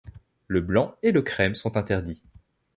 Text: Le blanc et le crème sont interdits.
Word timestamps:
Le 0.47 0.61
blanc 0.61 0.95
et 1.03 1.11
le 1.11 1.21
crème 1.21 1.53
sont 1.53 1.77
interdits. 1.77 2.23